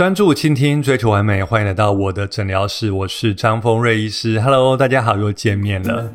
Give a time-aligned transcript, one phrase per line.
[0.00, 4.40] 专注倾听，追求完美，欢迎来到我的诊疗室，我是张峰瑞医师。
[4.40, 6.10] Hello，大家好，又见面了。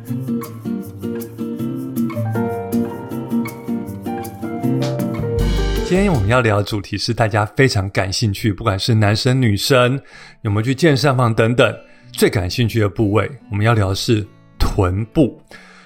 [5.85, 10.01] 今天我们要聊的主题是大家非常感兴趣，不管是男生女生
[10.41, 11.71] 有没有去健身房等等，
[12.11, 14.25] 最感兴趣的部位，我们要聊的是
[14.57, 15.39] 臀部。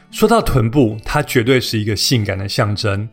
[0.09, 3.09] 说到臀部，它绝对是一个性感的象征。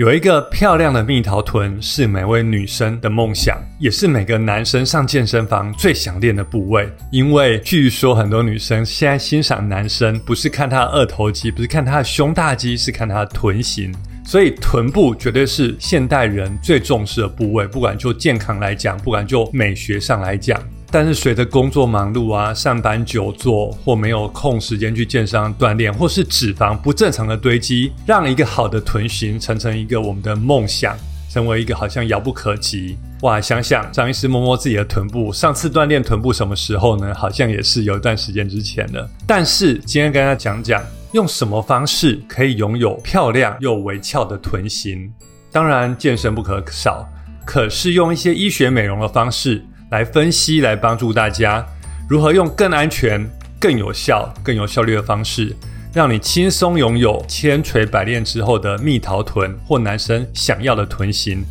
[0.00, 6.90] 有一个漂亮的蜜桃臀是每位女生的梦想，也是每个男生上健身房最想练的部位。
[7.12, 13.94] 因为据说很多女生现在欣赏男生，不是看他的二头肌，不是看他的胸大肌，是看他的臀型。
[14.24, 20.58] 所以臀部绝对是现代人最重视的部位，不管就健康来讲，不管就美学上来讲。
[20.92, 30.96] 但是随着工作忙碌啊，上班久坐或没有空时间去健身锻炼，或是脂肪不正常的堆积，让一个好的臀型成成一个我们的梦想，
[31.30, 32.98] 成为一个好像遥不可及。
[33.22, 37.14] 哇，想想张医师摸摸自己的臀部，上次锻炼臀部什么时候呢？
[37.14, 39.08] 好像也是有一段时间之前了。
[39.28, 45.08] 但是今天跟大家讲讲，用什么方式可以拥有漂亮又微翘的臀型？
[45.52, 47.08] 当然健身不可少，
[47.46, 49.64] 可是用一些医学美容的方式。
[49.90, 51.64] 来分析，来帮助大家
[52.08, 53.24] 如何用更安全、
[53.60, 55.54] 更有效、更有效率的方式，
[55.92, 61.44] 让你轻松拥有千锤百炼之后的蜜桃臀或男生想要的臀型。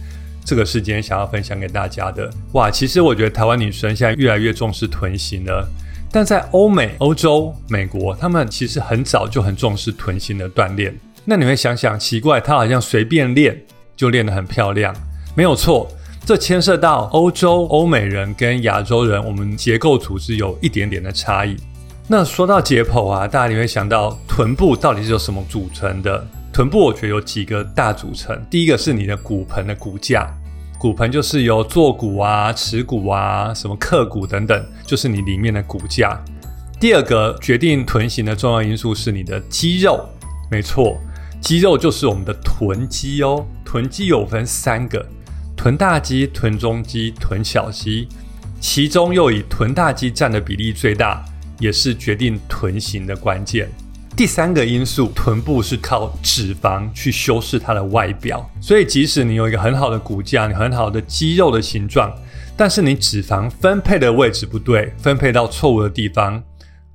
[0.46, 2.28] 这个是今天想要分享给大家的。
[2.54, 5.68] 哇，其实我觉得台湾女生现在越来越重视臀型了，
[6.12, 10.98] 但在欧美、欧洲、美国，他们其实很早就很重视臀型的锻炼。
[11.26, 13.62] 那你会想想，奇怪，他好像随便练
[13.96, 14.96] 就练得很漂亮，
[15.36, 15.88] 没有错。
[16.26, 21.56] 这牵涉到欧洲、欧美人跟亚洲人，我们结构组织有一点点的差异。
[22.08, 26.26] 那说到解剖啊，大家你会想到臀部到底是由什么组成的？
[26.52, 28.40] 臀部我觉得有几个大组成。
[28.50, 30.28] 第一个是你的骨盆的骨架，
[30.80, 36.20] 骨盆就是由坐骨啊、耻骨啊、什么髁骨等等，就是你里面的骨架。
[36.80, 40.04] 第二个决定臀型的重要因素是你的肌肉，
[40.50, 41.00] 没错，
[41.42, 43.46] 肌肉就是我们的臀肌哦。
[43.66, 45.06] 臀肌有分三个。
[45.62, 48.08] 臀大肌、臀中肌、臀小肌，
[48.62, 51.22] 其中又以臀大肌占的比例最大，
[51.60, 53.70] 也是决定臀型的关键。
[54.16, 62.10] 第三个因素，臀部是靠脂肪去修饰它的外表，所以即使你有一个很好的骨架、你很好的肌肉的形状，
[62.56, 66.42] 但是你脂肪分配的位置不对，分配到错误的地方。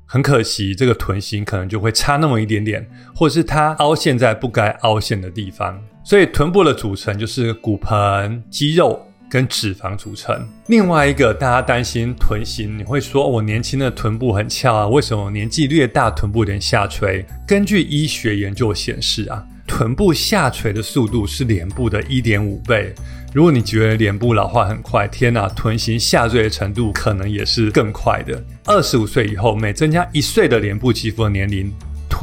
[0.06, 5.82] 很可惜，这个臀型可能就会差那么一点点，或是它凹陷在不该凹陷的地方。
[6.04, 9.00] 所以臀部的组成就是骨盆、肌肉
[9.31, 10.47] 跟脂肪组成。
[10.66, 17.25] 另外一个大家担心臀型，你会说我年轻的臀部很翘啊，为什么年纪略大臀部有点下垂？
[17.47, 22.94] 根据医学研究显示啊，臀部下垂的速度是脸部的一点五倍。
[23.32, 28.41] 如果你觉得脸部老化很快，天哪，臀型下坠的程度可能也是更快的。
[28.66, 31.75] 二十五岁以后，每增加一岁的脸部肌肤的年龄，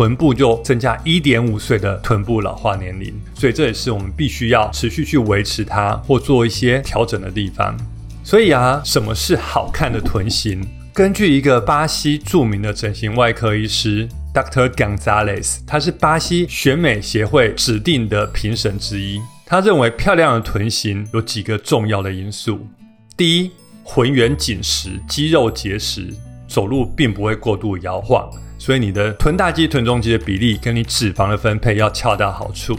[0.01, 3.13] 臀部就增加一点五岁的臀部老化年龄。
[3.35, 7.77] 所以这也是我们必须要持续去维持它或做一些调整的地方。
[8.23, 10.59] 所以啊，什么是好看的臀型？
[10.91, 14.69] 根据一个巴西著名的整形外科医师 Dr.
[14.69, 19.21] Gonzalez，他是巴西选美协会指定的评审之一。
[19.45, 22.59] 他认为漂亮的臀型有几个重要的因素：
[23.15, 23.51] 第一，
[23.83, 26.11] 浑圆紧实，肌肉结实，
[26.47, 28.27] 走路并不会过度摇晃，
[28.61, 32.75] 所以你的臀大肌、臀中肌的比例跟你脂肪的分配要恰到好处；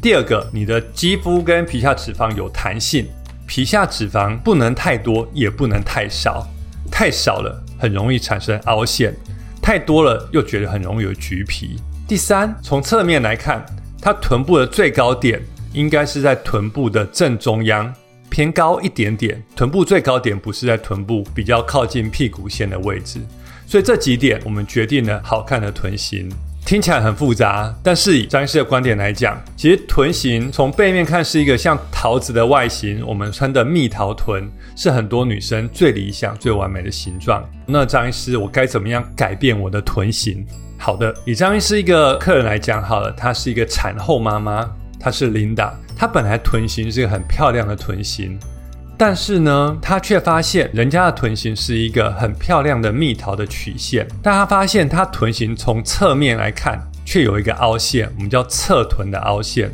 [0.00, 3.04] 第二个，你的肌肤跟皮下脂肪有弹性，
[3.44, 6.46] 皮下脂肪不能太多，也不能太少，
[6.88, 9.12] 太少了很容易产生凹陷，
[9.60, 11.80] 太多了又觉得很容易有橘皮。
[12.06, 13.66] 第三，从侧面来看，
[14.00, 15.42] 它臀部的最高点。
[15.72, 17.92] 应该是在臀部的正中央，
[18.30, 19.42] 偏高一点点。
[19.56, 23.18] 臀部最高点不是在臀部比较靠近屁股线的位置，
[23.66, 26.28] 所以这几点我们决定了好看的臀型。
[26.66, 37.44] 听起来很复杂，但是以张医师的观点来讲，其实臀型从背面看是一个像桃子的外形，我们穿的蜜桃臀是很多女生最理想、最完美的形状。
[37.66, 40.42] 那张医师，我该怎么样改变我的臀型？
[40.78, 44.66] 好的，以张医师一个客人来讲好了，她是一个产后妈妈。
[44.98, 48.38] 她是琳达，她本来臀型是一个很漂亮的臀型，
[48.96, 59.70] 但是呢，她却发现人家的臀型是一个很漂亮的蜜桃的曲线，但她发现她臀型从侧面来看却有一个凹陷，我们叫侧臀的凹陷。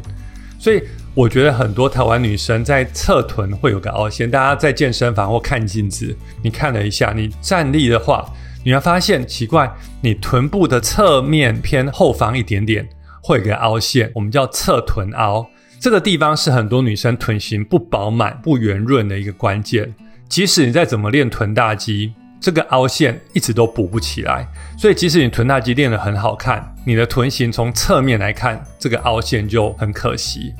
[0.58, 0.82] 所以
[1.14, 8.24] 我觉得很多台湾女生在侧臀会有个凹陷，大家在健身房或看镜子，你看了一下，你站立的话，
[8.64, 9.70] 你会发现奇怪，
[10.00, 12.88] 你臀部的侧面偏后方一点点。
[13.22, 15.46] 会有个凹陷，我们叫侧臀凹，
[15.80, 19.90] 这个地方是很多女生臀型不饱满、不圆润的一个关键。
[20.28, 24.46] 即使你再怎么练臀大肌，这个凹陷一直都补不起来。
[24.78, 30.52] 所以，即使你臀大肌练得很好看，你的臀型从侧面来看，这个凹陷就很可惜。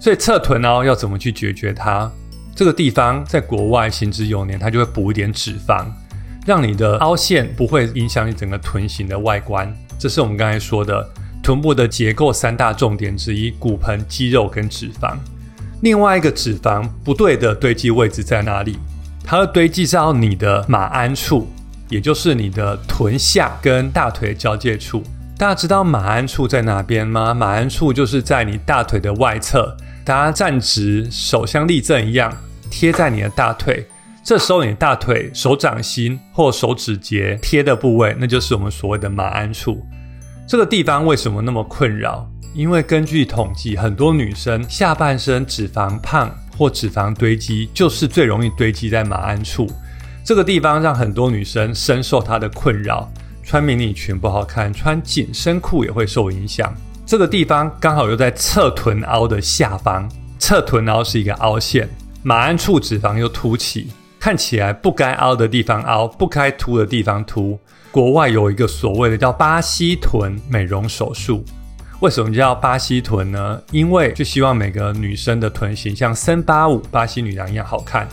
[0.00, 2.10] 所以，侧臀凹要怎么去解决它？
[2.56, 5.84] 这个地方在国外行之有年，它就会补一点脂肪，
[6.46, 9.70] 让你的凹陷不会影响你整个臀型的外观。
[9.98, 11.06] 这是我们刚才说的
[11.42, 15.16] 臀部的结构三大重点之一：骨盆、肌肉跟脂肪。
[15.80, 18.78] 另外一个脂肪不对的堆积位置在哪里？
[19.24, 21.48] 它会堆积到你的马鞍处，
[21.88, 25.02] 也就是你的臀下跟大腿交界处。
[25.36, 27.34] 大家知道马鞍处在哪边吗？
[27.34, 29.76] 马鞍处就是在你大腿的外侧。
[30.04, 32.32] 大家站直，手像立正一样
[32.70, 33.86] 贴在你的大腿。
[34.24, 39.84] 这时候，你大腿手掌心或手指节贴的部位，那就是我们所谓的马鞍处。
[40.52, 42.28] 这个地方为什么那么困扰？
[42.52, 49.66] 因为根据统计，很多女生下半身脂肪胖或脂肪堆积，就是最容易堆积在马鞍处。
[50.22, 53.10] 这个地方让很多女生深受它的困扰，
[53.42, 56.70] 穿迷你裙不好看，穿紧身裤也会受影响。
[57.06, 60.06] 这个地方刚好又在侧臀凹的下方，
[60.38, 61.88] 侧臀凹是一个凹陷，
[62.22, 63.88] 马鞍处脂肪又凸起，
[64.22, 67.58] 看起来不该凹的地方凹，不该凸的地方凸。
[67.90, 71.44] 国外有一个所谓的叫巴西臀美容手术，
[71.98, 73.60] 为什么叫巴西臀呢？
[73.72, 78.06] 因为就希望每个女生的臀型像森巴舞巴西女郎一样好看。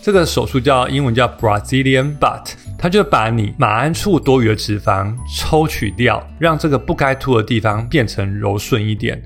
[0.00, 9.22] 这个手术叫英文叫 Brazilian butt，它就把你马鞍处多余的脂肪抽取掉，让这个不该凸的地方变成柔顺一点。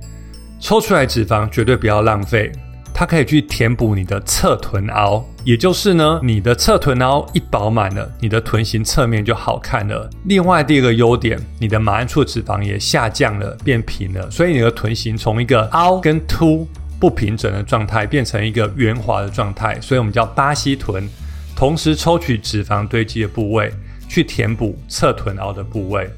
[0.58, 2.50] 抽出来脂肪绝对不要浪费，
[2.94, 10.08] 它可以去填补你的侧臀凹，也就是呢，你的侧臀凹一饱满了，你的臀型侧面就好看了。
[10.26, 16.66] 另外第二个优点，你的马鞍处脂肪也下降了，变平了，所以你的臀型从一个凹跟凸。
[17.00, 21.06] 不平整的状态变成一个圆滑的状态，所以我们叫巴西臀。
[21.54, 23.70] 同时抽取脂肪堆积的部位，
[24.08, 26.08] 去填补侧臀凹的部位。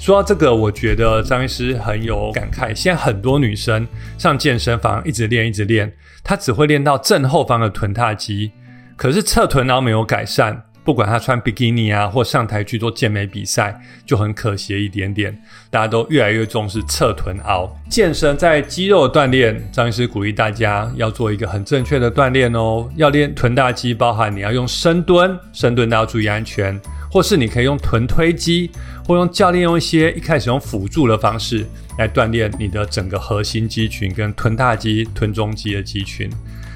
[0.00, 2.74] 说到这个，我觉得张医师很有感慨。
[2.74, 3.86] 现在很多女生
[4.16, 5.92] 上健身房一直练一直练，
[6.24, 8.50] 她只会练到正后方的臀大肌，
[8.96, 10.62] 可是侧臀凹没有改善。
[10.82, 15.38] 不管她穿比基尼啊，或上台去做健美比赛，就很可惜一点点。
[15.68, 22.88] 大家都越来越重视侧臀凹健身，在肌肉锻炼，张医师鼓励大家要做一个很正确的锻炼哦。
[22.96, 26.80] 要练臀大肌，包含你要用深蹲，深蹲都要注意安全，
[27.10, 28.70] 或是你可以用臀推肌，
[29.06, 31.66] 或用教练用一些一开始用辅助的方式
[31.98, 36.30] 来锻炼你的整个核心肌群跟臀大肌、臀中肌的肌群。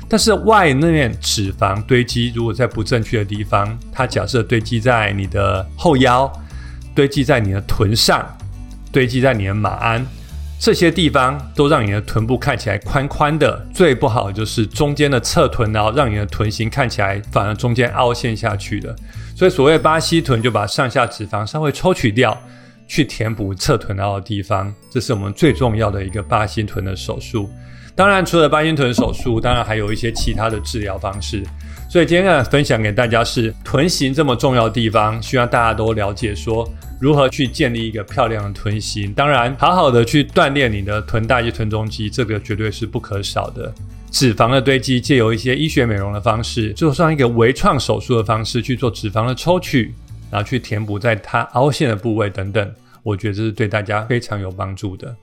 [0.09, 6.31] 但是外面脂肪堆积，如果在不正确的地方，它假设堆积在你的后腰，
[6.95, 8.25] 堆积在你的臀上，
[8.93, 10.07] 堆积在你的马鞍，
[10.65, 13.63] 这些地方都让你的臀部看起来宽宽的。
[13.75, 18.97] 最不好就是中间的侧臀然后，让你的臀型看起来反而中间凹陷下去的。
[19.37, 22.35] 所以所谓巴西臀，就把上下脂肪稍微抽取掉，
[22.87, 24.73] 去填补侧臀凹的地方。
[24.91, 27.49] 这是我们最重要的一个巴西臀的手术。
[27.97, 31.45] 当然，除了八心臀手术，当然还有一些其他的治疗方式。
[31.89, 36.69] 所以今天呢，分享给大家是臀型这么重要的地方，希望大家都了解说
[37.01, 39.13] 如何去建立一个漂亮的臀型。
[39.13, 43.73] 当然，好好的去锻炼你的臀大肌、臀中肌，这个绝对是不可少的。
[44.11, 49.95] 脂肪的堆积，借由一些医学美容的方式，就像一个微创手术的方式去做脂肪的抽取，
[50.35, 52.75] 然后去填补在它凹陷的部位等等，
[53.05, 55.15] 我觉得这是对大家非常有帮助的。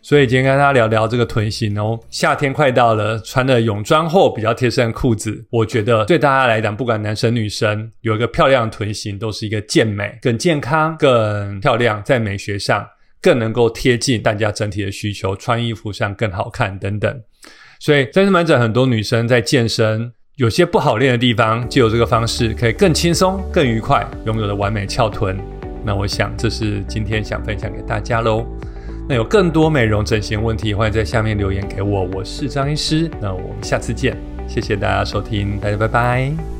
[0.00, 1.98] 所以今天跟大家聊聊这个臀型哦。
[2.08, 12.86] 夏天快到了，穿的泳装或比较贴身的裤子，我觉得对大家来讲，不管男生女生，有一个漂亮的臀型，都是一个健美、更健康、更漂亮，在美学上
[13.20, 17.20] 更能够贴近大家整体的需求，穿衣服上更好看等等。
[17.80, 25.38] 所以健身门诊很多女生在健身，有些不好练的地方，就有这个方式可以更轻松、更愉快，拥有的完美翘臀。
[25.84, 28.46] 那我想这是今天想分享给大家喽。
[29.06, 32.04] 那有更多美容整形问题，欢迎在下面留言给我。
[32.14, 34.16] 我是张医师，那我们下次见，
[34.48, 36.59] 谢谢大家收听，大家拜拜。